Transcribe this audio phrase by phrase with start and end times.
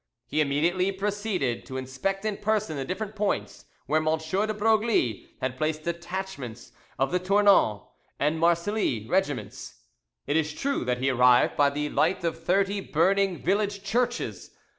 [0.25, 4.17] He immediately proceeded to inspect in person the different points where M.
[4.17, 7.81] de Broglie had placed detachments of the Tournon
[8.19, 9.75] and Marsily regiments.
[10.25, 14.57] It is true that he arrived by the light of thirty burning village churches.